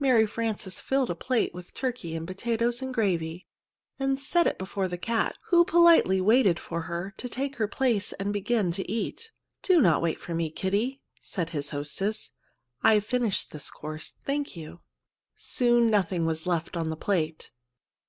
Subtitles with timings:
[0.00, 3.46] Mary Frances filled a plate with turkey and potatoes and gravy,
[4.00, 8.12] and set it before the cat, who politely waited for her to take her place
[8.14, 9.30] and begin to eat.
[9.62, 12.32] "Do not wait for me, Kitty," said his hostess;
[12.82, 14.80] "I've finished this course, thank you."
[15.36, 17.52] Soon nothing was left on the plate.